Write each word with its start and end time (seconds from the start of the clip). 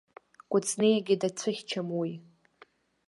Кәыҵниагьы 0.51 1.15
дацәыхьчам 1.21 1.87
уи. 1.99 2.11